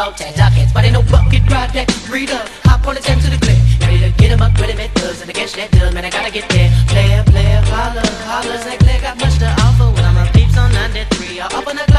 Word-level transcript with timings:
a 0.00 0.04
duck 0.04 0.08
up, 0.08 0.16
about 0.16 0.18
10 0.18 0.34
ducats. 0.34 0.72
But 0.72 0.84
ain't 0.84 0.94
no 0.94 1.02
bucket, 1.02 1.42
ride 1.50 1.70
that, 1.74 1.88
read 2.08 2.30
up. 2.30 2.48
Hop 2.64 2.86
on 2.86 2.94
the 2.94 3.00
10 3.00 3.18
to 3.20 3.30
the 3.30 3.38
clip. 3.38 3.58
Ready 3.80 4.00
to 4.00 4.10
get 4.16 4.30
him 4.30 4.42
up, 4.42 4.52
with 4.58 4.70
him 4.70 4.80
at 4.80 4.90
thugs. 4.94 5.20
And 5.20 5.30
against 5.30 5.56
that 5.56 5.70
dub, 5.72 5.94
man, 5.94 6.04
I 6.04 6.10
gotta 6.10 6.32
get 6.32 6.48
there. 6.48 6.70
Player, 6.88 7.22
player, 7.24 7.60
holler, 7.66 8.06
holler. 8.24 8.58
Say, 8.58 8.76
Claire 8.78 9.00
got 9.00 9.18
much 9.20 9.38
to 9.38 9.48
offer. 9.66 9.90
When 9.92 10.04
I'm 10.04 10.16
a 10.16 10.30
peeps 10.32 10.56
on 10.56 10.72
93. 10.72 11.40
I'll 11.40 11.56
open 11.56 11.78
up 11.78 11.89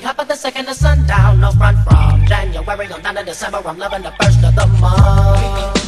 alley. 0.00 0.06
Hop 0.06 0.18
at 0.18 0.28
the 0.28 0.34
second 0.34 0.68
of 0.68 0.74
sundown, 0.74 1.40
no 1.40 1.50
front 1.52 1.78
from 1.84 2.26
January 2.26 2.92
on 2.92 3.02
down 3.02 3.16
to 3.16 3.24
December. 3.24 3.62
I'm 3.64 3.78
loving 3.78 4.02
the 4.02 4.12
first 4.20 4.42
of 4.44 4.54
the 4.54 4.66
month. 4.80 5.79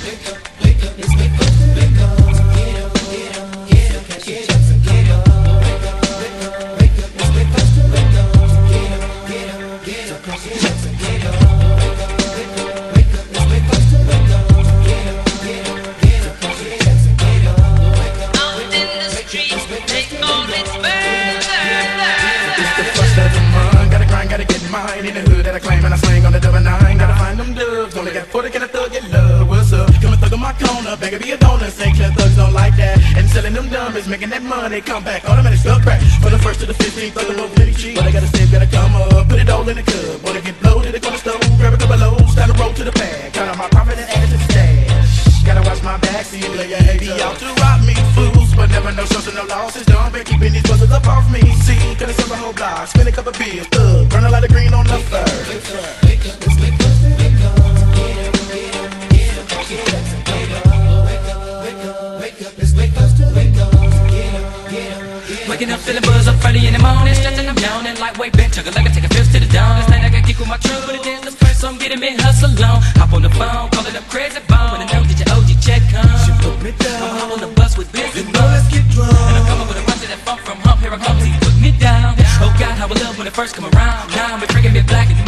My 30.93 30.99
corner. 30.99 31.19
Beg 31.19 31.23
be 31.23 31.33
a 31.33 31.37
donor. 31.37 31.71
St. 31.71 31.97
Clair 31.97 32.11
thugs 32.13 32.37
don't 32.37 32.53
like 32.53 32.77
that. 32.77 32.99
And 33.17 33.29
selling 33.29 33.53
them 33.53 33.69
dumb 33.69 33.97
is 33.97 34.09
making 34.09 34.31
that 34.31 34.43
money. 34.43 34.81
Come 34.81 35.05
back, 35.05 35.25
automatic 35.29 35.59
skull 35.59 35.81
crack. 35.81 36.01
For 36.23 36.31
the 36.31 36.39
first 36.39 36.61
to 36.61 36.67
the 36.67 36.75
15th, 36.75 37.13
thug 37.13 37.27
them 37.29 37.41
up 37.41 37.51
plenty 37.55 37.75
cheap. 37.75 37.97
But 37.97 38.07
I 38.07 38.13
gotta 38.13 38.27
save, 38.27 38.51
gotta 38.51 38.67
come 38.67 38.95
up. 38.97 39.29
Put 39.29 39.39
it 39.39 39.49
all 39.49 39.69
in 39.69 39.77
the 39.77 39.83
cup. 39.83 40.23
Wanna 40.23 40.41
get 40.41 40.59
blow 40.61 40.83
to 40.83 40.93
the 40.93 41.01
corner 41.01 41.19
stove. 41.19 41.41
Grab 41.59 41.75
a 41.75 41.77
couple 41.77 41.95
of 41.95 42.01
loads. 42.01 42.35
Time 42.35 42.53
to 42.53 42.57
roll 42.61 42.73
to 42.73 42.85
the 42.85 42.93
pad. 42.93 43.33
Count 43.33 43.51
out 43.51 43.59
my 43.59 43.69
profit 43.69 43.99
and 43.99 44.09
add 44.11 44.25
it 44.25 44.31
to 44.33 44.37
the 44.37 44.45
stash. 44.53 45.45
Gotta 45.45 45.63
watch 45.69 45.83
my 45.83 45.97
back, 45.99 46.25
see 46.25 46.41
you 46.41 46.53
later. 46.55 46.79
Be 46.99 47.11
out 47.23 47.37
to 47.39 47.49
rob 47.61 47.83
me, 47.83 47.95
fools, 48.15 48.55
but 48.55 48.71
never 48.71 48.93
no 48.93 49.03
and 49.03 49.35
no 49.35 49.45
losses. 49.45 49.87
Done 49.87 50.13
been 50.13 50.25
keeping 50.25 50.53
these 50.53 50.63
buzzers 50.63 50.91
up 50.91 51.07
off 51.07 51.31
me. 51.31 51.41
See, 51.67 51.79
coulda 51.99 52.15
sell 52.15 52.29
the 52.29 52.37
whole 52.37 52.53
block, 52.53 52.87
spend 52.87 53.09
a 53.09 53.13
couple 53.13 53.33
bills, 53.33 53.67
thug, 53.69 54.13
run 54.13 54.25
a 54.25 54.31
lot 54.31 54.45
of 54.45 54.51
green 54.51 54.73
on 54.73 54.87
the 54.87 54.99
first. 55.11 56.02
Waking 65.63 65.79
up 65.79 65.87
feeling 65.87 66.03
buzz 66.03 66.27
up 66.27 66.43
early 66.43 66.67
in 66.67 66.75
the 66.75 66.83
morning. 66.83 67.15
Stretching, 67.15 67.47
I'm 67.47 67.55
yawning. 67.55 67.95
Lightweight 68.03 68.35
bench, 68.35 68.59
chugga 68.59 68.75
like 68.75 68.83
I 68.83 68.91
take 68.91 69.07
a 69.07 69.13
fist 69.15 69.31
to 69.31 69.39
the 69.39 69.47
dawn. 69.47 69.79
This 69.79 69.87
night 69.95 70.03
I 70.03 70.11
got 70.11 70.27
kick 70.27 70.43
with 70.43 70.51
my 70.51 70.59
truck 70.59 70.83
But 70.91 70.99
it 70.99 71.07
dance, 71.07 71.39
first 71.39 71.63
so 71.63 71.71
I'm 71.71 71.79
getting 71.79 72.03
me 72.03 72.19
hustle 72.19 72.51
on. 72.51 72.83
Hop 72.99 73.15
on 73.15 73.23
the 73.23 73.31
phone, 73.31 73.71
calling 73.71 73.95
up 73.95 74.03
crazy 74.11 74.43
phone 74.51 74.75
When 74.75 74.83
I 74.83 74.91
know 74.91 75.07
that 75.07 75.15
your 75.15 75.31
OG 75.31 75.63
check 75.63 75.79
come. 75.87 76.03
She 76.27 76.35
put 76.43 76.59
me 76.67 76.75
down. 76.83 77.15
I'm 77.15 77.31
on 77.31 77.39
the 77.39 77.53
bus 77.55 77.79
with 77.79 77.95
You 77.95 78.03
and 78.03 78.35
know, 78.35 78.43
let's 78.51 78.67
get 78.75 78.83
drunk. 78.91 79.15
And 79.15 79.39
I'm 79.39 79.47
coming 79.47 79.69
with 79.71 79.79
a 79.79 79.87
bunch 79.87 80.03
of 80.03 80.11
that 80.11 80.23
funk 80.27 80.43
from 80.43 80.59
hump. 80.67 80.83
Here 80.83 80.91
I 80.91 80.99
come, 80.99 81.23
he 81.23 81.31
put 81.39 81.55
me 81.55 81.71
down. 81.79 82.19
Oh 82.43 82.51
God, 82.59 82.75
how 82.75 82.91
I 82.91 82.99
love 82.99 83.15
when 83.15 83.31
it 83.31 83.35
first 83.39 83.55
come 83.55 83.71
around. 83.71 84.11
Now 84.19 84.35
I'm 84.35 84.43
drinking 84.43 84.75
me 84.75 84.83
black 84.83 85.15
and 85.15 85.22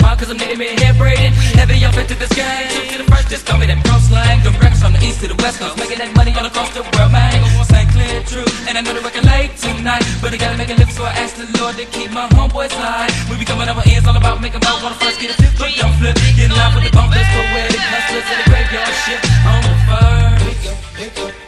wild 0.00 0.18
cause 0.18 0.30
I'm 0.30 0.38
needing 0.38 0.58
me 0.58 0.72
hair 0.80 0.94
braided 0.94 1.32
Heavy 1.58 1.84
up 1.84 1.96
into 1.96 2.14
this 2.14 2.32
game 2.32 2.68
True 2.72 2.86
to 2.92 2.98
the 3.04 3.08
first, 3.10 3.28
just 3.28 3.44
call 3.44 3.58
me 3.58 3.66
that 3.66 3.84
pro 3.84 3.98
slang 3.98 4.40
The 4.40 4.50
records 4.62 4.80
from 4.84 4.92
the 4.92 5.00
east 5.00 5.24
to 5.24 5.28
the 5.28 5.38
west 5.40 5.56
coast. 5.58 5.80
Making 5.80 6.04
that 6.04 6.12
money 6.12 6.32
all 6.36 6.44
across 6.44 6.68
the 6.76 6.84
world, 6.84 7.08
man. 7.08 7.32
St. 7.64 7.88
Clear, 7.88 8.20
true. 8.28 8.44
And 8.68 8.76
I 8.76 8.84
know 8.84 8.92
they're 8.92 9.02
working 9.02 9.24
late 9.24 9.56
tonight. 9.56 10.04
But 10.20 10.32
I 10.32 10.36
gotta 10.36 10.60
make 10.60 10.68
a 10.68 10.76
live 10.76 10.92
so 10.92 11.04
I 11.04 11.16
ask 11.16 11.40
the 11.40 11.48
Lord 11.56 11.76
to 11.80 11.88
keep 11.88 12.12
my 12.12 12.28
homeboys 12.36 12.72
high. 12.76 13.08
We 13.32 13.40
be 13.40 13.48
coming 13.48 13.68
up 13.68 13.76
with 13.80 13.88
ends 13.88 14.06
all 14.06 14.16
about 14.16 14.44
making 14.44 14.60
more. 14.60 14.76
Wanna 14.84 15.00
first 15.00 15.16
get 15.20 15.32
a 15.32 15.36
fifth, 15.40 15.56
but 15.56 15.72
don't 15.72 15.96
flip. 15.96 16.16
Getting 16.36 16.52
live 16.52 16.76
with 16.76 16.84
the 16.84 16.92
bumpers, 16.92 17.24
poetic 17.32 17.80
hustlers 17.80 18.28
And 18.28 18.38
the 18.40 18.46
graveyard 18.52 18.94
shit. 19.08 19.20
On 19.48 19.60
the 19.64 19.74
first. 19.88 20.44
One 21.24 21.43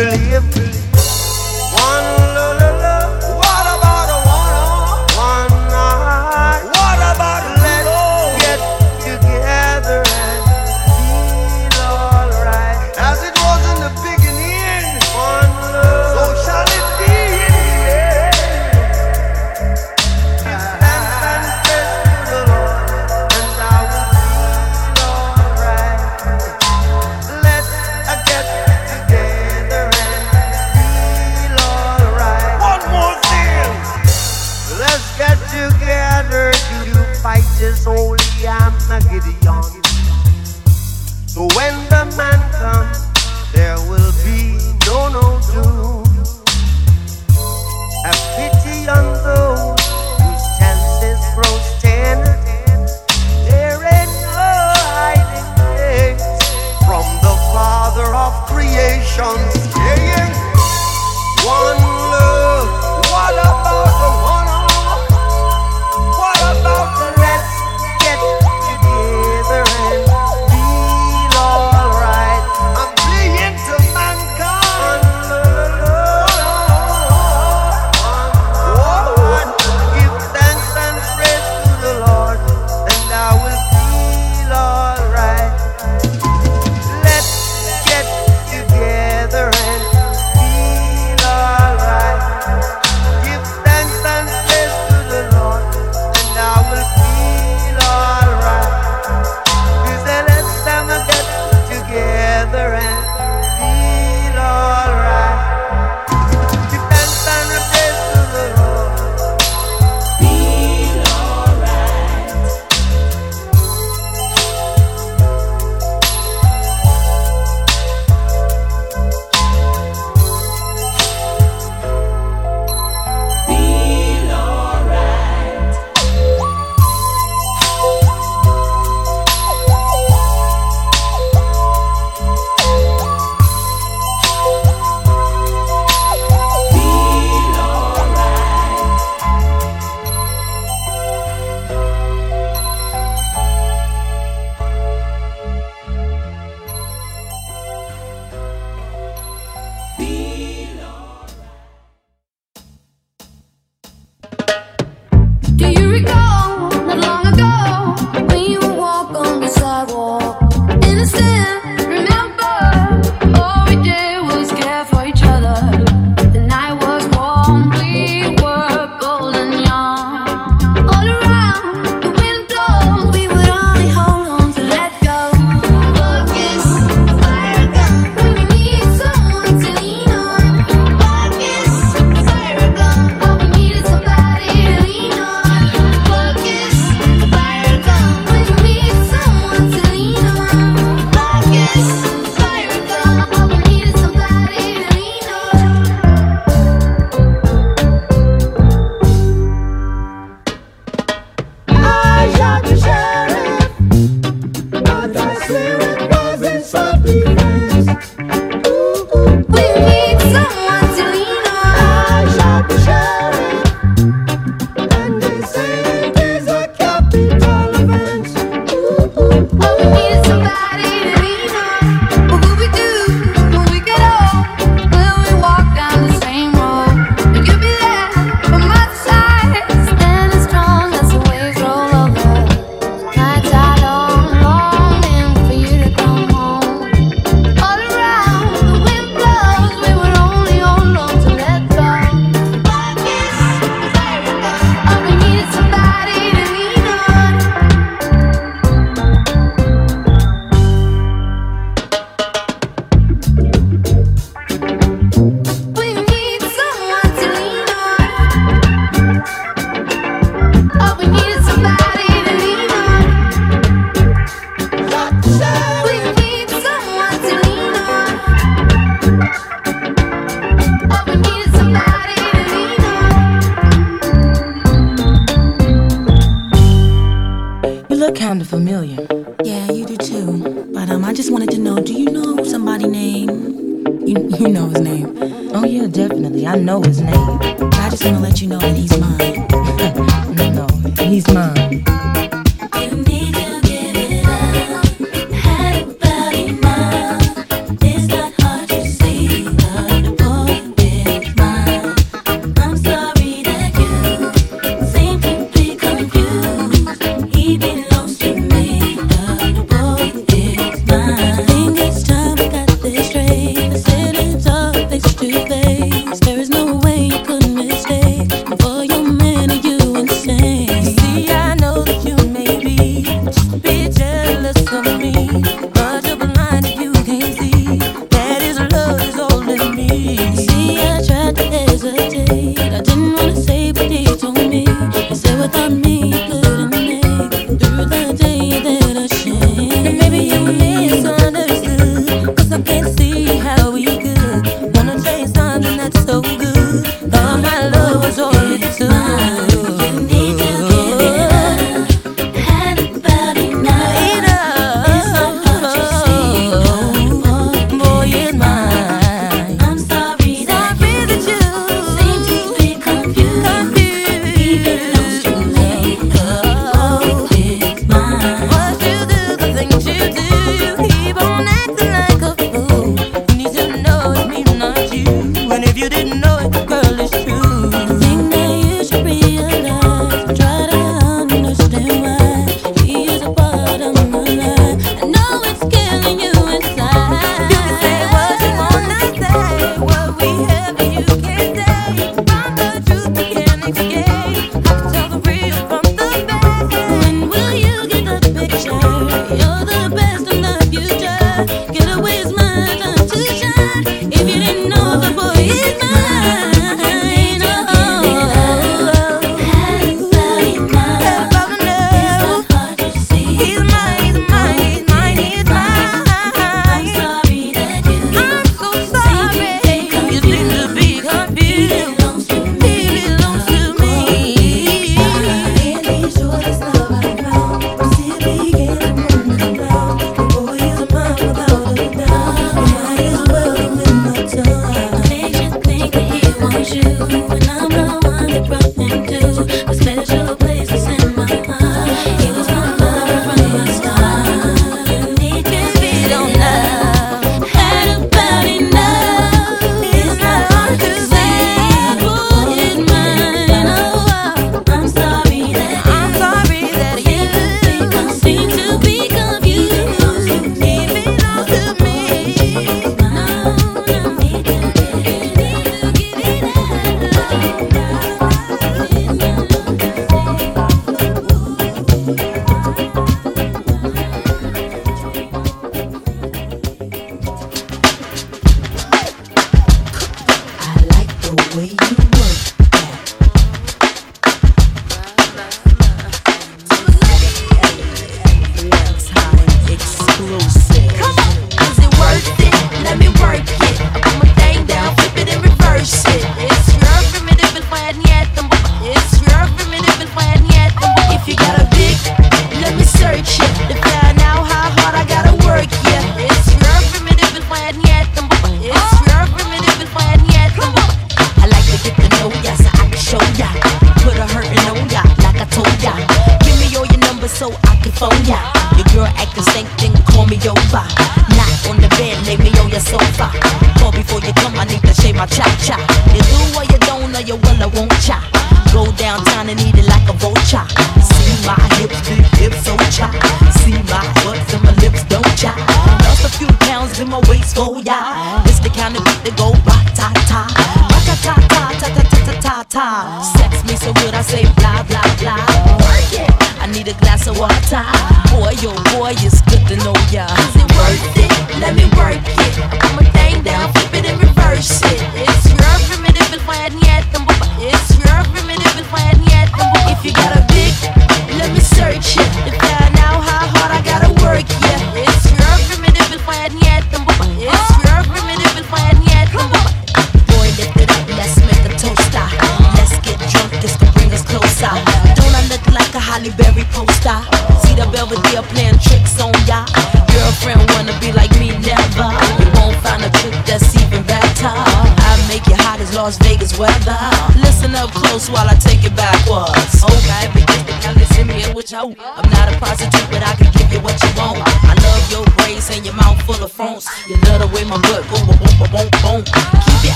believe. 0.00 0.40
Believe. 0.54 0.89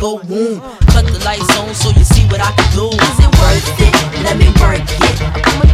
Go 0.00 0.18
boom. 0.18 0.60
Cut 0.88 1.04
the 1.04 1.20
lights 1.24 1.56
on 1.58 1.74
so 1.74 1.90
you 1.90 2.04
see 2.04 2.24
what 2.28 2.40
I 2.40 2.50
can 2.52 2.74
do. 2.74 2.88
Is 2.88 3.18
it 3.20 3.30
worth 3.38 3.80
it? 3.80 4.24
Let 4.24 4.38
me 4.38 4.48
work 4.58 4.80
it. 4.80 5.69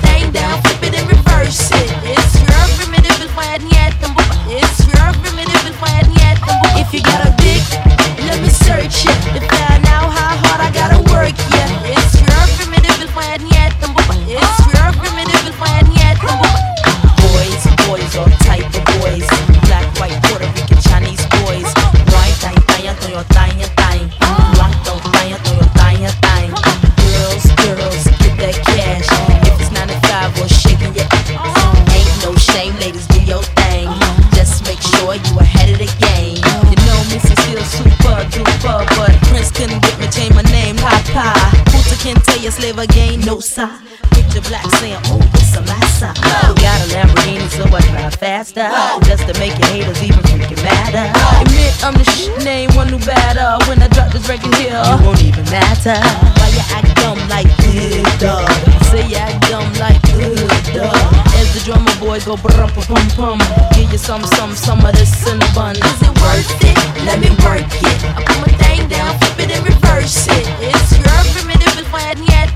To 49.26 49.34
make 49.40 49.58
your 49.58 49.66
haters 49.74 49.98
even 50.02 50.22
freaking 50.30 50.62
madder. 50.62 51.10
Admit 51.42 51.74
I'm 51.82 51.94
the 51.98 52.06
sh 52.06 52.30
name, 52.44 52.70
one 52.78 52.86
new 52.94 53.02
batter. 53.02 53.58
When 53.66 53.82
I 53.82 53.88
drop 53.88 54.12
this 54.12 54.28
record 54.28 54.54
here, 54.54 54.78
it 54.78 55.00
won't 55.02 55.22
even 55.22 55.42
matter. 55.50 55.98
Why 56.38 56.48
you 56.54 56.62
act 56.70 56.94
dumb 57.02 57.18
like 57.26 57.50
this, 57.58 58.06
dog? 58.22 58.46
Say 58.94 59.02
you 59.10 59.18
act 59.18 59.50
dumb 59.50 59.66
like 59.82 59.98
this, 60.14 60.38
dog. 60.70 60.94
As 61.42 61.50
the 61.58 61.62
drummer 61.66 61.90
boy 61.98 62.22
go 62.22 62.38
brum 62.38 62.70
pum 62.70 63.06
pum, 63.18 63.38
give 63.74 63.90
you 63.90 63.98
some 63.98 64.22
some 64.38 64.54
some 64.54 64.78
of 64.86 64.94
this 64.94 65.10
bun. 65.58 65.74
Is 65.74 66.00
it 66.06 66.14
worth 66.22 66.62
it? 66.62 66.78
Let 67.02 67.18
me 67.18 67.30
work 67.42 67.66
it. 67.66 67.98
I 68.14 68.22
put 68.22 68.38
my 68.46 68.52
thing 68.62 68.86
down, 68.86 69.10
flip 69.18 69.42
it 69.42 69.58
and 69.58 69.62
reverse 69.66 70.30
it. 70.30 70.46
It's 70.62 70.94
your 71.02 71.18
primitive 71.34 71.74
and 71.74 71.88
fine 71.90 72.22
yet. 72.30 72.46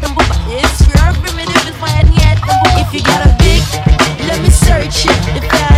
It's 0.54 0.87
your 0.87 1.09
primitive 1.18 1.66
and 1.66 1.78
fine 1.83 2.11
yet. 2.14 2.38
If 2.78 2.94
you 2.94 3.02
got 3.02 3.26
a 3.26 3.30
big, 3.42 3.62
let 4.30 4.38
me 4.38 4.50
search 4.50 5.11
it 5.11 5.69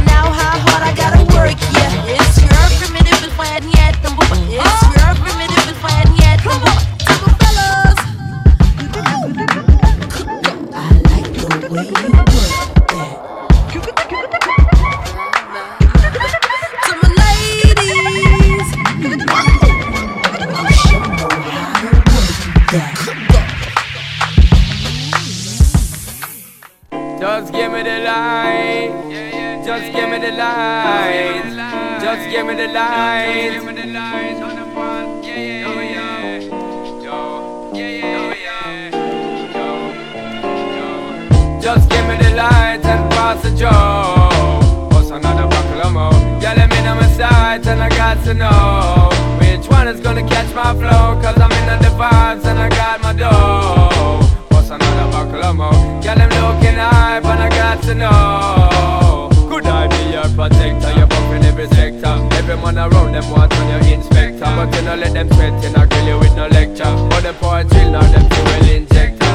Just 41.62 41.88
give 41.90 42.04
me 42.08 42.16
the 42.16 42.34
light 42.34 42.80
and 42.82 43.08
pass 43.12 43.40
the 43.44 43.54
joe. 43.54 44.88
What's 44.90 45.10
another 45.10 45.46
buckle 45.46 45.80
of 45.80 45.92
more? 45.92 46.10
Yeah, 46.42 46.54
let 46.54 46.68
me 46.68 46.82
know 46.82 46.96
my 46.96 47.06
sight 47.14 47.64
and 47.68 47.80
I 47.80 47.88
got 47.88 48.18
to 48.24 48.34
know 48.34 49.08
which 49.38 49.70
one 49.70 49.86
is 49.86 50.00
gonna 50.00 50.26
catch 50.26 50.52
my 50.56 50.74
flow. 50.74 51.22
Cause 51.22 51.38
I'm 51.38 51.52
in 51.52 51.78
the 51.80 51.90
vibes 51.94 52.44
and 52.46 52.58
I 52.58 52.68
got 52.68 53.00
my 53.00 53.12
dough. 53.12 54.26
What's 54.48 54.70
another 54.70 55.12
buckle 55.12 55.44
of 55.44 55.54
more? 55.54 55.72
Yeah, 56.02 56.16
them 56.16 56.30
looking 56.30 56.74
hype 56.74 57.24
and 57.26 57.40
I 57.40 57.48
got 57.48 57.80
to 57.84 57.94
know. 57.94 59.30
Could 59.48 59.66
I 59.66 59.86
be 59.86 60.02
your 60.14 60.28
protector? 60.34 60.90
You're 60.98 61.06
bumping 61.06 61.44
every 61.44 61.68
sector. 61.68 62.14
Every 62.42 62.56
man 62.56 62.76
around 62.76 63.12
them 63.12 63.30
want 63.30 63.54
on 63.54 63.68
your 63.68 63.94
inspector. 63.94 64.40
But 64.40 64.74
you 64.74 64.82
know 64.82 64.96
let 64.96 65.12
them 65.12 65.28
sweat, 65.28 65.62
you 65.62 65.70
not 65.70 65.90
grill 65.90 66.08
you 66.08 66.18
with 66.18 66.34
no 66.34 66.48
lecture. 66.48 66.90
But 67.08 67.22
them 67.22 67.36
poor 67.36 67.62
chill 67.62 67.92
now, 67.92 68.02
them 68.10 68.28
fuel 68.30 68.91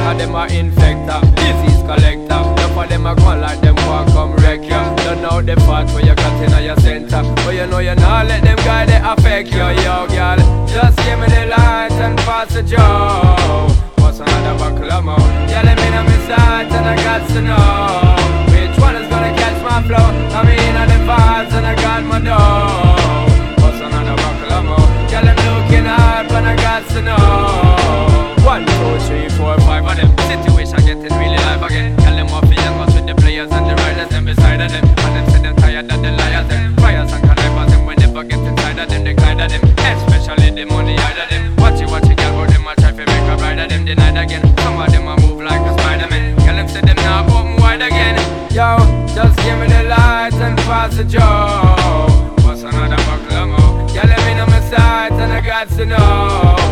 And 0.08 0.18
them 0.18 0.34
are 0.34 0.48
infector, 0.48 1.20
disease 1.36 1.82
collector. 1.84 2.40
Enough 2.40 2.78
of 2.78 2.88
them 2.88 3.06
are 3.06 3.14
gone 3.14 3.42
like 3.42 3.60
them 3.60 3.76
want 3.84 4.08
come 4.12 4.32
wreck 4.36 4.62
you. 4.62 4.80
Don't 5.04 5.20
know 5.20 5.42
the 5.42 5.54
part 5.66 5.86
where 5.92 6.02
you 6.02 6.14
got 6.14 6.32
in 6.42 6.64
your 6.64 6.76
center. 6.76 7.22
But 7.44 7.54
you 7.54 7.66
know 7.66 7.78
you 7.80 7.94
not 7.94 8.24
let 8.24 8.42
them 8.42 8.56
guy 8.56 8.86
they 8.86 9.02
affect 9.04 9.50
you, 9.52 9.68
yo, 9.84 10.06
girl. 10.08 10.40
Just 10.66 10.96
give 11.04 11.18
me 11.20 11.26
the 11.28 11.52
light 11.52 11.92
and 11.92 12.16
pass 12.24 12.54
the 12.54 12.62
joe. 12.62 13.68
What's 14.00 14.20
another 14.20 14.56
buckle 14.56 14.90
of 14.90 15.04
more? 15.04 15.18
Yeah, 15.44 15.60
let 15.68 15.76
me 15.76 15.90
know 15.92 16.02
my 16.02 16.16
sight 16.24 16.72
and 16.72 16.88
I 16.88 16.96
got 17.04 17.28
to 17.28 17.40
know 17.44 18.48
which 18.56 18.80
one 18.80 18.96
is 18.96 19.08
gonna 19.12 19.36
catch 19.36 19.60
my 19.60 19.82
flow. 19.84 20.08
I'm 20.32 20.48
in 20.48 20.74
on 20.74 20.88
the 20.88 21.00
vibes 21.04 21.52
and 21.52 21.66
I 21.66 21.74
got 21.84 22.02
my 22.08 22.18
dough. 22.24 23.60
What's 23.60 23.76
another 23.84 24.16
buckle 24.16 24.52
of 24.56 24.64
more? 24.64 24.88
Yeah, 25.12 25.20
them 25.20 25.36
looking 25.36 25.84
hype 25.84 26.32
and 26.32 26.46
I 26.48 26.56
got 26.56 26.88
to 26.96 27.02
know. 27.02 27.87
One, 28.58 28.66
two, 28.66 29.06
three, 29.06 29.28
four, 29.38 29.54
five 29.60 29.86
of 29.86 29.94
them. 29.94 30.10
Situation 30.26 30.82
getting 30.82 31.14
really 31.14 31.38
live 31.46 31.62
again. 31.62 31.96
Tell 31.98 32.16
them 32.16 32.26
what 32.26 32.42
young 32.50 32.76
ones 32.76 32.92
with 32.92 33.06
the 33.06 33.14
players 33.14 33.48
and 33.52 33.70
the 33.70 33.74
riders 33.86 34.10
and 34.10 34.26
beside 34.26 34.60
of 34.60 34.72
them. 34.72 34.82
And 34.82 35.14
them 35.14 35.30
say 35.30 35.42
them 35.42 35.54
tired 35.54 35.86
of 35.86 36.02
the 36.02 36.10
liars 36.10 36.48
them. 36.48 36.74
Friars 36.74 37.12
and 37.12 37.22
connivers 37.22 37.70
them 37.70 37.86
when 37.86 37.98
never 37.98 38.24
get 38.24 38.40
inside 38.40 38.80
of 38.80 38.88
them. 38.88 39.04
They 39.04 39.14
glide 39.14 39.38
of 39.38 39.48
them. 39.48 39.62
Especially 39.78 40.50
the 40.50 40.66
money 40.66 40.98
out 40.98 41.18
of 41.22 41.30
them. 41.30 41.54
Watch 41.54 41.80
it, 41.80 41.86
watch 41.86 42.10
it, 42.10 42.18
girl, 42.18 42.46
them 42.50 42.66
a 42.66 42.74
try 42.74 42.90
to 42.90 42.98
make 42.98 43.30
a 43.30 43.36
bride 43.38 43.60
of 43.60 43.68
them. 43.68 43.84
Denied 43.84 44.18
again. 44.18 44.42
Some 44.58 44.80
of 44.80 44.90
them 44.90 45.06
a 45.06 45.14
move 45.20 45.40
like 45.40 45.62
a 45.62 45.72
Spider-Man. 45.78 46.36
Tell 46.38 46.56
them 46.56 46.66
say 46.66 46.80
them 46.80 46.96
now 46.96 47.30
open 47.30 47.62
wide 47.62 47.82
again. 47.82 48.18
Yo, 48.50 48.74
just 49.14 49.38
give 49.38 49.54
me 49.62 49.68
the 49.70 49.86
light 49.86 50.34
and 50.34 50.58
pass 50.66 50.96
the 50.96 51.04
joe. 51.04 52.10
What's 52.42 52.62
another 52.62 52.98
buckle 53.06 53.38
of 53.38 53.48
more? 53.54 53.94
Yeah, 53.94 54.02
let 54.10 54.18
me 54.26 54.34
know 54.34 54.46
my 54.50 54.60
sights 54.66 55.14
and 55.14 55.30
I 55.30 55.40
got 55.46 55.68
to 55.78 55.86
know 55.86 56.67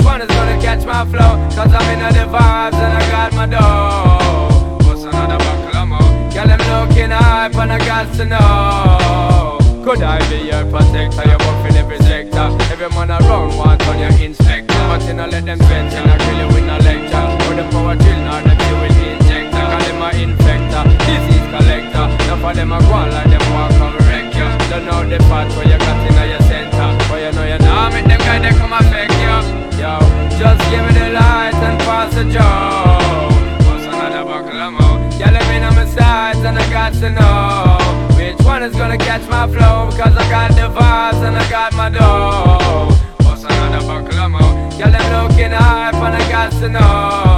which 0.00 0.06
one 0.06 0.22
is 0.22 0.28
gonna 0.28 0.60
catch 0.60 0.84
my 0.86 1.04
flow. 1.04 1.36
Cause 1.54 1.72
I'm 1.72 1.88
in 1.92 2.00
the 2.00 2.24
vibes 2.32 2.74
and 2.74 2.92
I 2.96 3.10
got 3.10 3.32
my 3.34 3.46
dough. 3.46 4.88
What's 4.88 5.04
another 5.04 5.38
buckle 5.38 5.86
more? 5.86 6.32
Girl, 6.32 6.50
I'm 6.50 6.88
looking 6.88 7.10
hype 7.10 7.54
and 7.56 7.72
I 7.72 7.78
got 7.78 8.06
to 8.16 8.24
know. 8.24 9.58
Could 9.84 10.02
I 10.02 10.18
be 10.30 10.48
your 10.48 10.64
protector? 10.70 11.28
You're 11.28 11.38
buffing 11.38 11.76
every 11.76 11.98
sector. 11.98 12.48
Every 12.72 12.88
man 12.90 13.10
around 13.10 13.56
want 13.56 13.82
on 13.88 13.98
your 13.98 14.12
inspector. 14.20 14.80
But 14.88 15.02
you 15.06 15.14
know, 15.14 15.26
let 15.26 15.44
them 15.44 15.58
vent 15.58 15.92
and 15.92 16.10
I 16.10 16.16
kill 16.18 16.38
you 16.38 16.48
with 16.54 16.64
no 16.64 16.76
lecture. 16.78 17.26
With 17.48 17.58
the 17.60 17.64
power 17.70 17.96
drill, 17.96 18.20
not 18.24 18.44
the 18.44 18.54
fuel 18.56 18.84
injector. 18.88 19.64
Call 19.68 19.80
them 19.84 20.00
a 20.00 20.10
infector, 20.16 20.84
disease 21.04 21.48
collector. 21.52 22.06
Enough 22.24 22.44
of 22.44 22.56
them 22.56 22.72
a 22.72 22.78
go 22.80 22.92
on 22.92 23.10
like 23.10 23.28
them 23.28 23.44
walk 23.52 23.70
come 23.76 23.96
wreck 24.08 24.32
you. 24.32 24.48
Don't 24.70 24.84
know 24.86 25.04
the 25.04 25.18
part 25.28 25.48
where 25.56 25.68
you 25.68 25.78
got 25.78 25.98
in 26.08 26.30
your 26.30 26.42
center. 26.48 26.88
But 27.08 27.20
you 27.20 27.32
know 27.36 27.44
you 27.44 27.58
know 27.58 27.90
make 27.92 28.06
them 28.06 28.20
guys 28.20 28.40
they 28.40 28.56
come 28.56 28.72
affect 28.72 29.09
you. 29.09 29.09
Yo, 29.90 29.98
just 30.38 30.70
give 30.70 30.84
me 30.86 30.92
the 30.92 31.10
light 31.10 31.54
and 31.66 31.78
pass 31.80 32.14
the 32.14 32.24
joe. 32.24 33.26
What's 33.66 33.86
another 33.86 34.24
buckle 34.24 34.60
of 34.60 34.72
more? 34.72 34.98
Yeah, 35.18 35.32
let 35.32 35.44
me 35.50 35.58
know 35.58 35.72
my 35.72 35.84
sides 35.86 36.38
and 36.38 36.56
I 36.56 36.70
got 36.70 36.92
to 37.02 37.10
know 37.10 38.16
which 38.16 38.38
one 38.46 38.62
is 38.62 38.74
gonna 38.76 38.98
catch 38.98 39.28
my 39.28 39.48
flow. 39.48 39.90
Cause 39.98 40.16
I 40.16 40.30
got 40.30 40.50
the 40.52 40.68
vibes 40.78 41.26
and 41.26 41.36
I 41.36 41.50
got 41.50 41.74
my 41.74 41.88
dough. 41.90 42.94
What's 43.26 43.42
another 43.42 43.84
buckle 43.84 44.18
of 44.20 44.30
more? 44.30 44.78
Yeah, 44.78 44.90
them 44.90 45.28
looking 45.28 45.50
hype 45.50 45.94
and 45.94 46.14
I 46.22 46.30
got 46.30 46.52
to 46.60 46.68
know. 46.68 47.29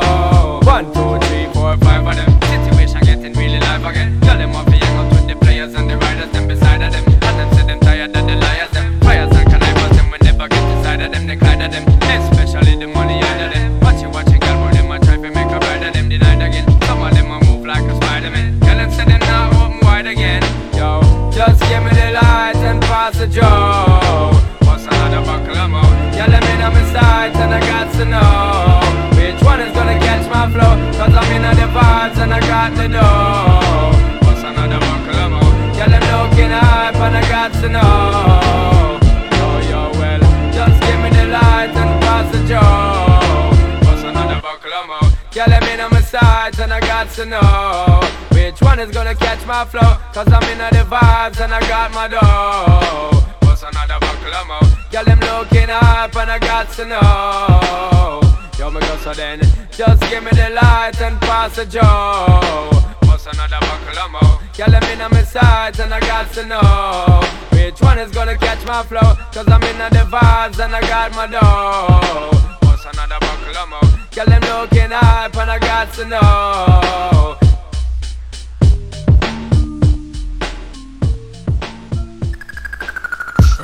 Know. 37.68 38.98
Oh, 39.44 39.68
yo, 39.70 39.90
well, 39.98 40.20
just 40.52 40.80
give 40.82 41.00
me 41.02 41.10
the 41.10 41.26
light 41.26 41.72
and 41.74 42.02
pass 42.02 42.26
the 42.32 42.40
joe. 42.46 43.88
What's 43.88 44.02
another 44.02 44.40
buckle 44.40 44.70
more? 44.86 45.10
Yeah, 45.32 45.46
let 45.46 45.62
me 45.62 45.76
know 45.76 45.88
my 45.90 46.00
sides 46.00 46.58
and 46.58 46.72
I 46.72 46.80
got 46.80 47.10
to 47.10 47.26
know 47.26 48.00
which 48.32 48.60
one 48.60 48.80
is 48.80 48.90
gonna 48.90 49.14
catch 49.14 49.46
my 49.46 49.64
flow. 49.64 49.96
Cause 50.12 50.28
I'm 50.32 50.42
in 50.50 50.58
the 50.58 50.84
vibes 50.84 51.40
and 51.40 51.52
I 51.54 51.60
got 51.60 51.92
my 51.92 52.08
dough. 52.08 53.20
What's 53.46 53.62
another 53.62 53.98
buckle 54.00 54.34
of 54.34 54.46
more? 54.46 54.60
Yeah, 54.90 55.04
them 55.04 55.20
looking 55.20 55.68
hype 55.68 56.16
and 56.16 56.30
I 56.30 56.38
got 56.38 56.70
to 56.72 56.84
know. 56.84 58.20
Yo, 58.58 58.70
me 58.70 58.80
go 58.80 58.96
so 58.98 59.14
then, 59.14 59.40
just 59.70 60.00
give 60.10 60.22
me 60.22 60.30
the 60.32 60.50
light 60.50 61.00
and 61.00 61.20
pass 61.20 61.56
the 61.56 61.64
joe. 61.64 63.01
What's 63.24 63.38
another 63.38 63.60
buckle 63.60 63.98
of 64.00 64.10
more? 64.10 64.40
Yeah, 64.58 64.66
let 64.66 64.82
me 64.82 64.96
know 64.96 65.08
my 65.08 65.22
sides 65.22 65.78
and 65.78 65.94
I 65.94 66.00
got 66.00 66.32
to 66.32 66.44
know 66.44 67.22
which 67.52 67.80
one 67.80 68.00
is 68.00 68.10
gonna 68.10 68.36
catch 68.36 68.66
my 68.66 68.82
flow. 68.82 69.14
Cause 69.30 69.46
I'm 69.46 69.62
in 69.62 69.78
the 69.78 70.04
vibes 70.10 70.58
and 70.58 70.74
I 70.74 70.80
got 70.80 71.14
my 71.14 71.28
dough. 71.28 72.36
What's 72.66 72.84
another 72.84 73.20
buckle 73.20 73.56
of 73.56 73.68
more? 73.68 73.80
Yeah, 74.16 74.24
them 74.24 74.42
looking 74.42 74.90
hype 74.90 75.36
and 75.36 75.50
I 75.52 75.58
got 75.60 75.92
to 75.92 76.04
know. 76.04 77.38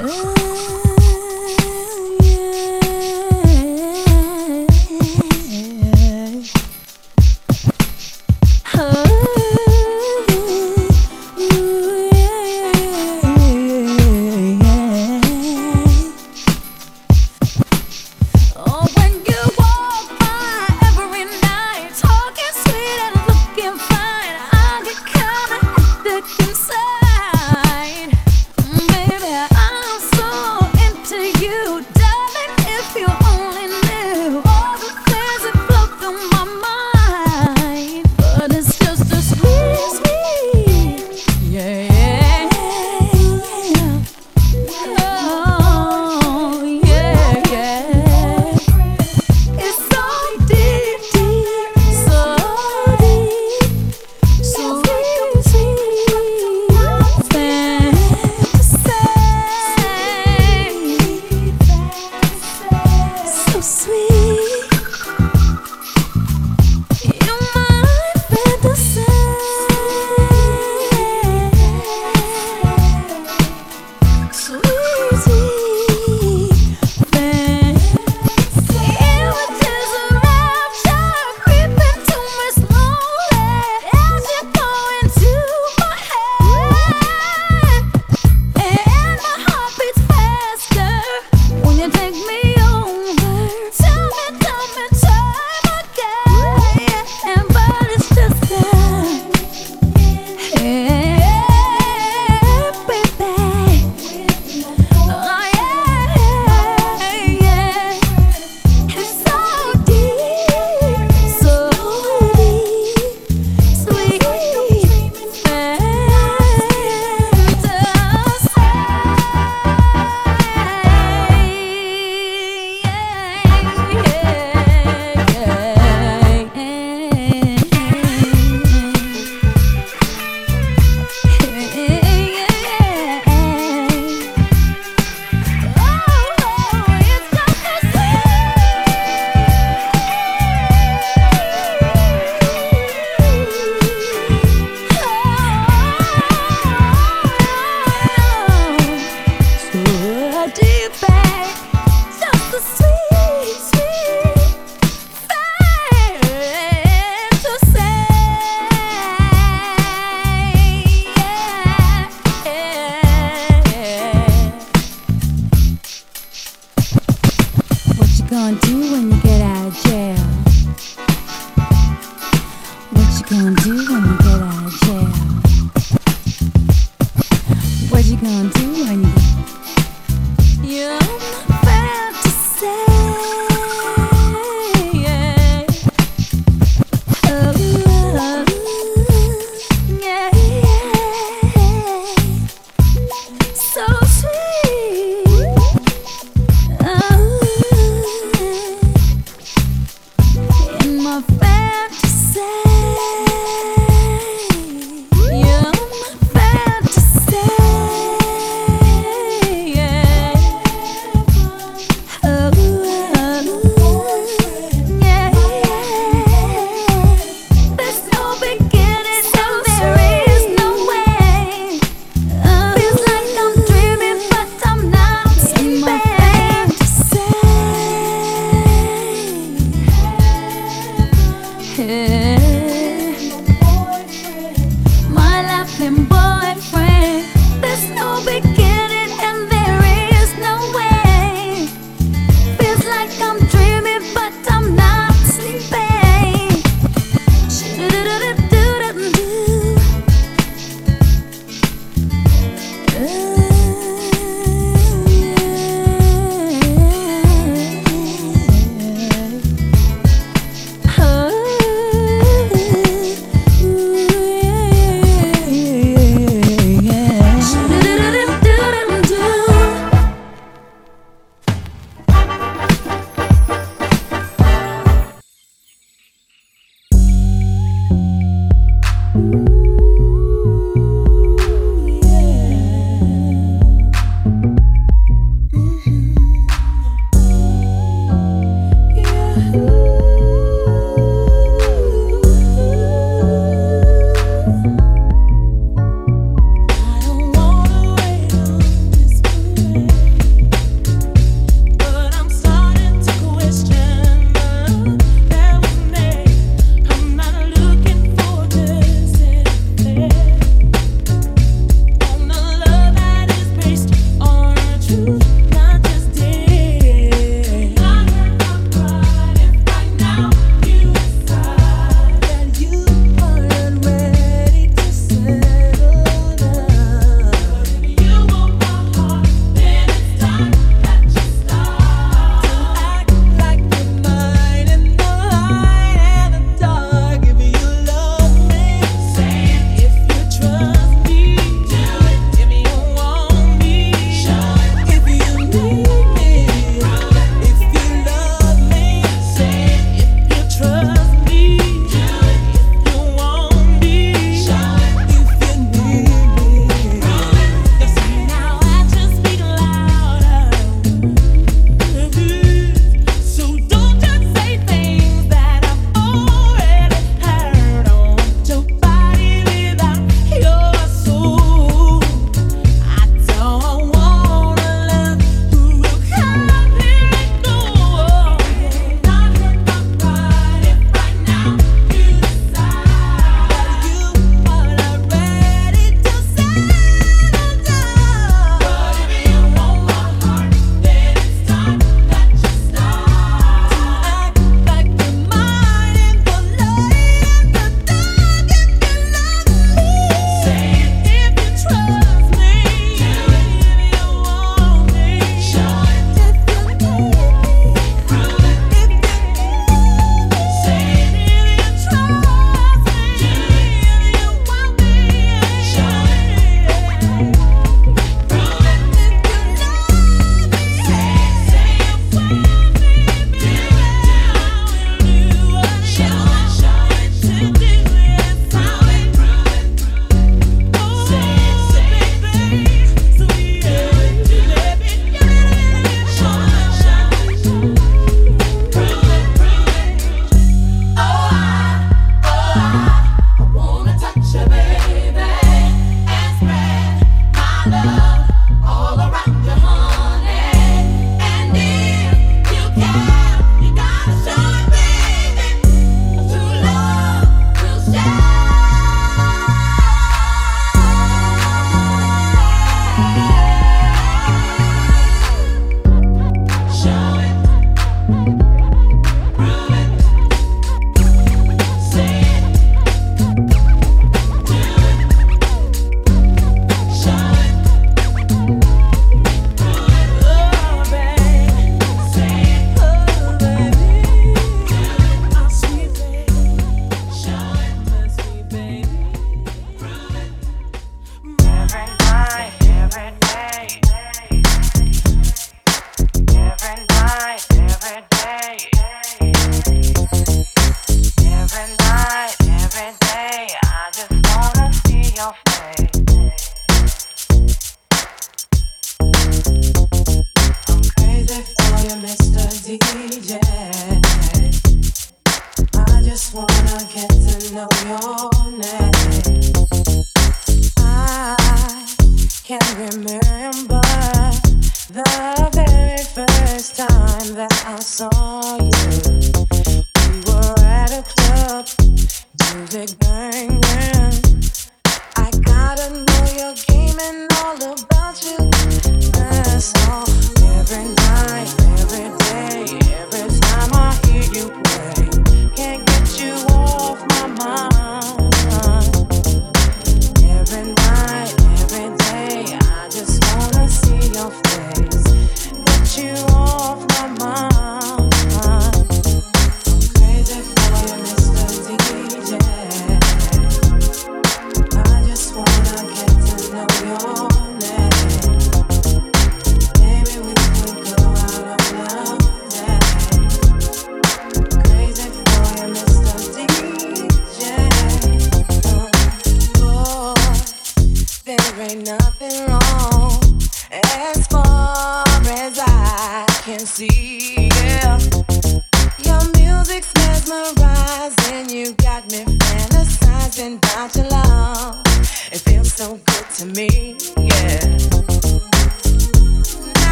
Oh, 0.00 0.67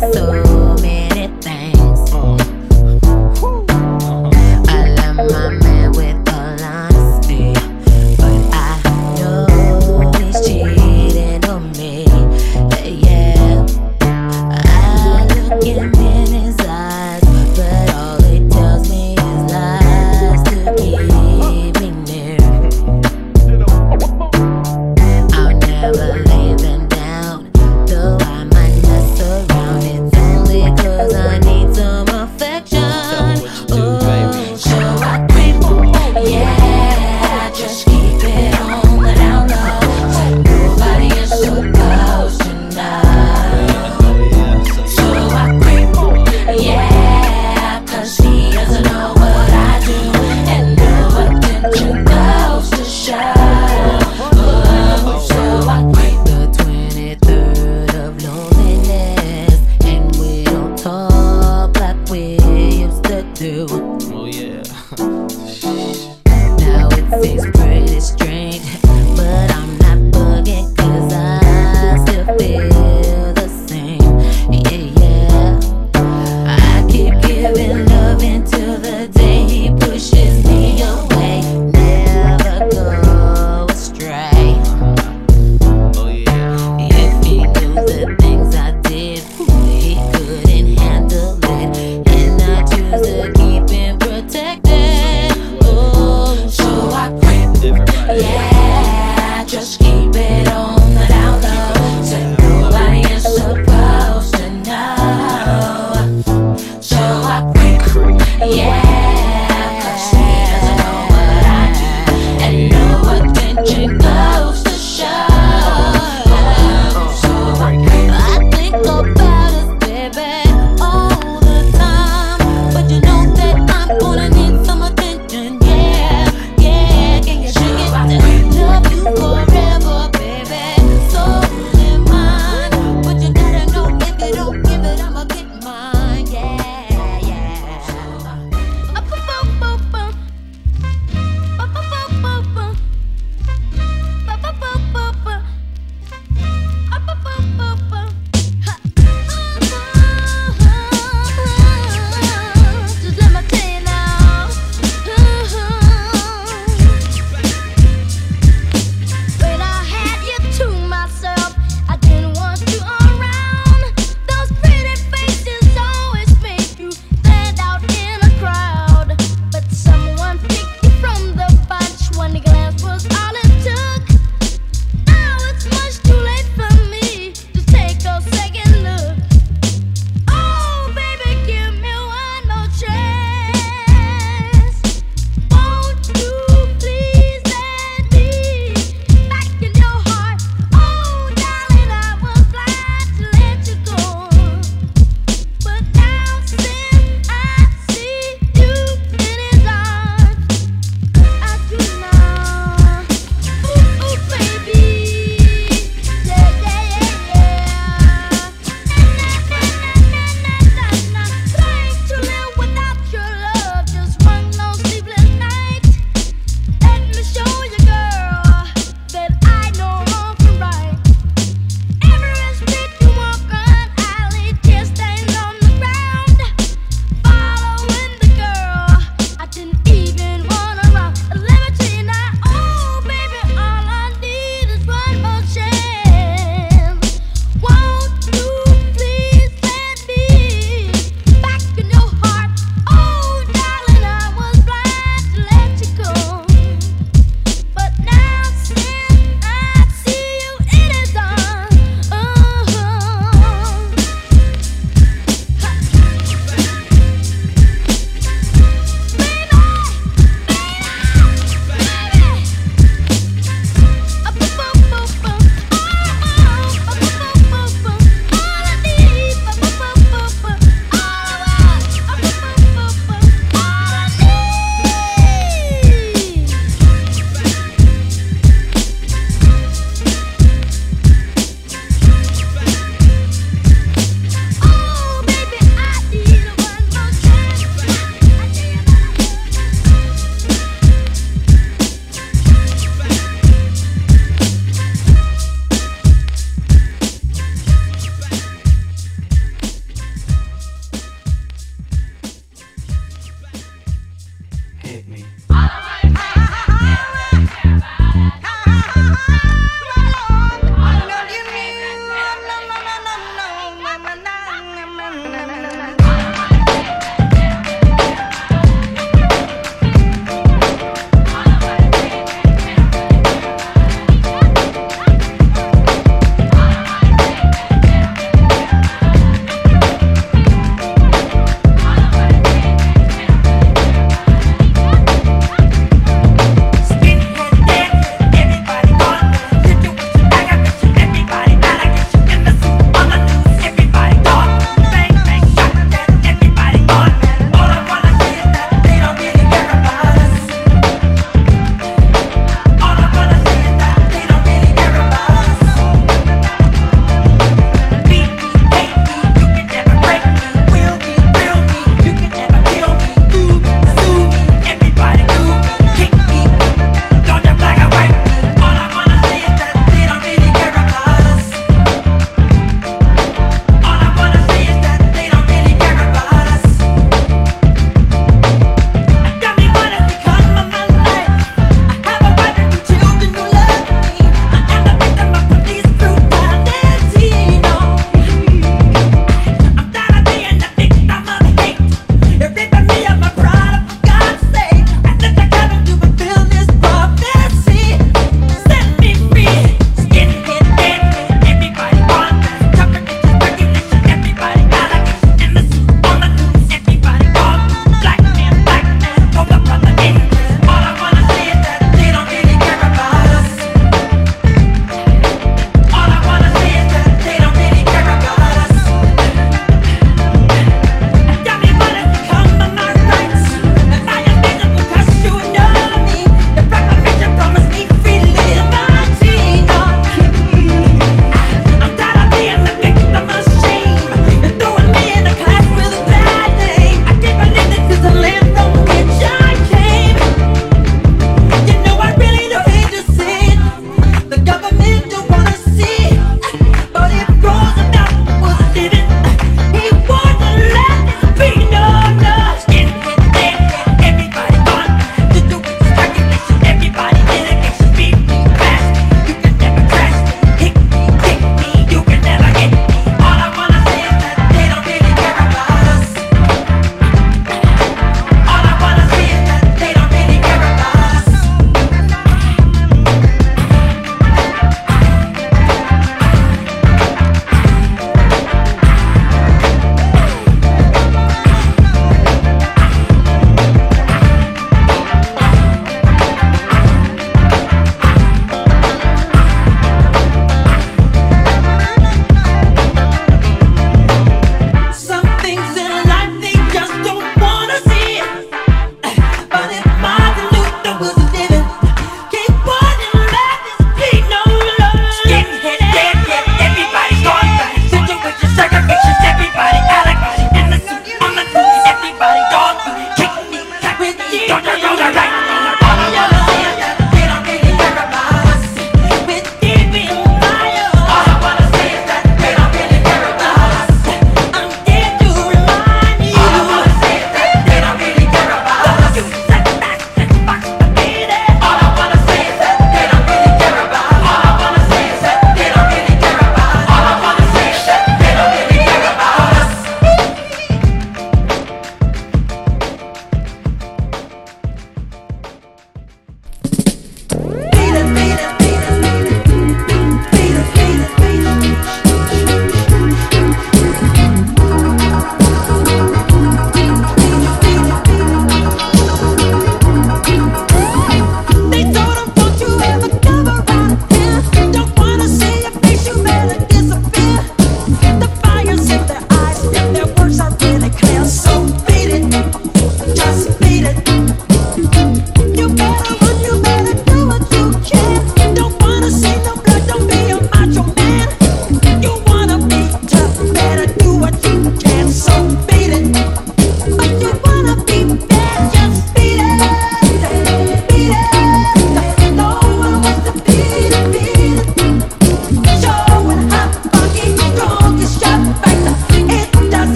So. 0.00 0.59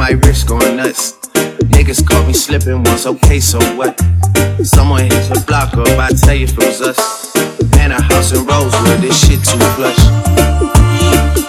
My 0.00 0.12
wrist 0.24 0.48
going 0.48 0.76
nuts. 0.76 1.12
Niggas 1.76 2.08
caught 2.08 2.26
me 2.26 2.32
slipping 2.32 2.82
once, 2.84 3.04
okay, 3.04 3.38
so 3.38 3.58
what? 3.76 4.00
Someone 4.64 5.02
hit 5.02 5.28
your 5.28 5.44
block 5.44 5.74
up, 5.76 5.88
I 6.00 6.08
tell 6.08 6.34
you 6.34 6.44
if 6.44 6.56
it 6.56 6.64
was 6.64 6.80
us. 6.80 7.36
Man, 7.76 7.92
a 7.92 8.00
house 8.00 8.32
in 8.32 8.46
Rosewood, 8.46 9.00
this 9.04 9.12
shit 9.20 9.44
too 9.44 9.60
plush. 9.76 10.00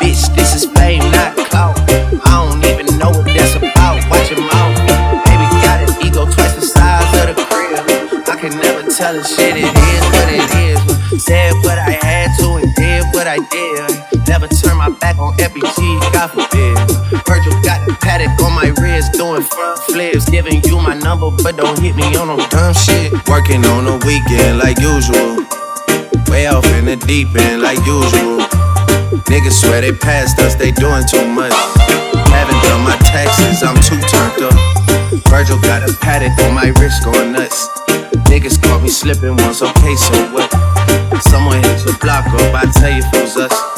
Bitch, 0.04 0.36
this 0.36 0.52
is 0.54 0.66
fame, 0.76 1.00
not 1.16 1.32
clout. 1.48 1.80
I 2.28 2.44
don't 2.44 2.60
even 2.68 3.00
know 3.00 3.12
what 3.16 3.24
that's 3.24 3.56
about. 3.56 4.04
Watch 4.12 4.30
your 4.30 4.44
mouth. 4.44 4.76
Baby 5.24 5.48
got 5.64 5.88
an 5.88 6.06
ego 6.06 6.28
twice 6.28 6.54
the 6.56 6.62
size 6.68 7.08
of 7.24 7.32
the 7.32 7.46
crib. 7.48 8.28
I 8.28 8.36
can 8.36 8.52
never 8.60 8.84
tell 8.92 9.16
a 9.16 9.24
shit, 9.24 9.56
it 9.56 9.72
is 9.72 10.04
what 10.12 10.28
it 10.28 10.44
is. 10.60 11.24
Said 11.24 11.54
what 11.64 11.80
I 11.80 11.96
had 12.04 12.28
to 12.40 12.60
and 12.60 12.76
did 12.76 13.06
what 13.16 13.28
I 13.28 13.40
did. 13.48 14.28
Never 14.28 14.48
turn 14.50 14.76
my 14.76 14.90
back 14.90 15.18
on 15.20 15.38
FBG, 15.38 16.12
God 16.12 16.28
forbid. 16.32 16.81
Paddock 18.12 18.44
on 18.44 18.52
my 18.52 18.68
wrist, 18.84 19.14
doing 19.14 19.42
front 19.42 19.80
flips. 19.88 20.30
Giving 20.30 20.62
you 20.68 20.76
my 20.76 20.96
number, 20.96 21.32
but 21.32 21.56
don't 21.56 21.80
hit 21.80 21.96
me 21.96 22.04
on 22.20 22.28
no 22.28 22.36
dumb 22.52 22.74
shit. 22.74 23.08
Working 23.32 23.64
on 23.72 23.88
the 23.88 23.96
weekend 24.04 24.60
like 24.60 24.76
usual. 24.84 25.48
Way 26.28 26.48
off 26.48 26.68
in 26.76 26.92
the 26.92 27.00
deep 27.08 27.32
end 27.40 27.62
like 27.64 27.80
usual. 27.88 28.44
Niggas 29.32 29.64
swear 29.64 29.80
they 29.80 29.94
passed 29.96 30.38
us, 30.40 30.56
they 30.56 30.76
doing 30.76 31.08
too 31.08 31.24
much. 31.24 31.56
Haven't 32.36 32.60
done 32.68 32.84
my 32.84 33.00
taxes, 33.08 33.64
I'm 33.64 33.80
too 33.80 33.96
turned 34.12 34.44
up. 34.44 34.60
Virgil 35.32 35.56
got 35.64 35.88
a 35.88 35.96
paddock 36.04 36.36
on 36.44 36.54
my 36.54 36.76
wrist 36.84 37.06
going 37.06 37.32
nuts. 37.32 37.70
Niggas 38.28 38.62
caught 38.62 38.84
me 38.84 38.90
slipping 38.90 39.38
once, 39.38 39.62
okay, 39.62 39.96
so 39.96 40.20
what? 40.36 40.52
Someone 41.24 41.64
hit 41.64 41.86
your 41.88 41.96
block 42.04 42.28
up, 42.28 42.52
I 42.60 42.68
tell 42.76 42.92
you 42.92 43.00
if 43.00 43.14
it 43.14 43.22
was 43.24 43.38
us. 43.38 43.71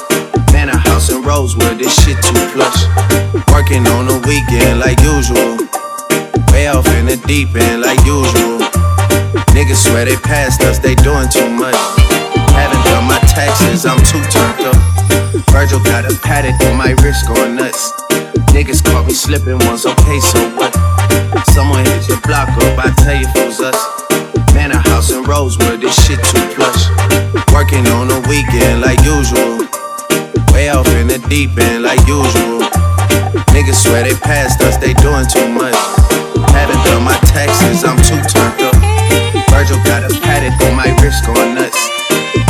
House 0.93 1.09
in 1.09 1.23
Rosewood, 1.23 1.79
this 1.81 1.89
shit 2.05 2.21
too 2.21 2.37
plush. 2.53 2.85
Working 3.49 3.81
on 3.97 4.05
the 4.05 4.21
weekend 4.29 4.77
like 4.77 5.01
usual. 5.01 5.57
Way 6.53 6.69
off 6.69 6.85
in 6.93 7.09
the 7.09 7.17
deep 7.25 7.49
end 7.57 7.81
like 7.81 7.97
usual. 8.05 8.61
Niggas 9.57 9.89
swear 9.89 10.05
they 10.05 10.21
passed 10.21 10.61
us, 10.61 10.77
they 10.77 10.93
doing 10.93 11.25
too 11.33 11.49
much. 11.49 11.73
Haven't 12.53 12.85
done 12.85 13.09
my 13.09 13.17
taxes, 13.25 13.89
I'm 13.89 13.97
too 14.05 14.21
turned 14.29 14.69
up. 14.69 14.77
Virgil 15.49 15.81
got 15.81 16.05
a 16.05 16.13
paddock 16.21 16.61
on 16.69 16.77
my 16.77 16.93
wrist 17.01 17.25
going 17.25 17.55
nuts. 17.57 17.89
Niggas 18.53 18.85
caught 18.85 19.07
me 19.09 19.13
slipping 19.17 19.57
once, 19.65 19.89
okay, 19.89 20.19
so 20.21 20.37
what? 20.53 20.77
Someone 21.57 21.89
hit 21.89 22.05
your 22.05 22.21
block 22.21 22.53
up, 22.53 22.77
I 22.77 22.93
tell 23.01 23.17
you 23.17 23.25
if 23.33 23.57
us. 23.65 23.81
Man, 24.53 24.69
a 24.69 24.77
house 24.77 25.09
in 25.09 25.23
Rosewood, 25.23 25.81
this 25.81 25.97
shit 26.05 26.21
too 26.21 26.45
plush. 26.53 26.85
Working 27.49 27.81
on 27.97 28.13
the 28.13 28.21
weekend 28.29 28.85
like 28.85 29.01
usual. 29.01 29.72
Deep 31.29 31.57
end 31.57 31.83
like 31.83 31.99
usual. 32.07 32.61
Niggas 33.53 33.83
swear 33.83 34.03
they 34.03 34.15
passed 34.15 34.61
us, 34.61 34.77
they 34.77 34.93
doing 35.01 35.27
too 35.27 35.47
much. 35.49 35.75
Haven't 36.51 36.81
done 36.85 37.03
my 37.03 37.17
taxes, 37.29 37.83
I'm 37.83 37.97
too 38.01 38.19
turned 38.29 38.61
up. 38.61 38.75
Virgil 39.49 39.77
got 39.85 40.03
a 40.03 40.09
paddock 40.21 40.59
on 40.67 40.75
my 40.75 40.89
wrist 41.01 41.25
going 41.25 41.55
nuts. 41.55 41.77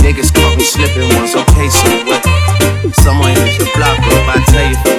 Niggas 0.03 0.33
caught 0.33 0.57
me 0.57 0.63
slipping 0.63 1.07
once, 1.15 1.35
okay, 1.35 1.69
so 1.69 1.89
what? 2.07 2.23
Someone 2.95 3.31
hit 3.31 3.59
your 3.59 3.67
block 3.75 3.99
up, 3.99 4.27
I 4.31 4.43
tell 4.47 4.67
you 4.69 4.92